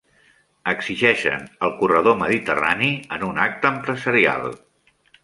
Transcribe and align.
Exigeixen 0.71 1.43
el 1.67 1.75
corredor 1.81 2.17
mediterrani 2.21 2.89
en 3.17 3.27
un 3.29 3.39
acte 3.45 3.73
empresarial 3.73 4.49